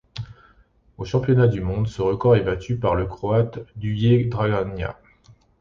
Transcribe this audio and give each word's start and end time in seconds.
Aux 0.97 1.05
Championnats 1.05 1.45
du 1.47 1.61
monde, 1.61 1.87
ce 1.87 2.01
record 2.01 2.35
est 2.35 2.41
battu 2.43 2.75
par 2.75 2.95
le 2.95 3.05
Croate 3.05 3.59
Duje 3.75 4.29
Draganja. 4.29 4.97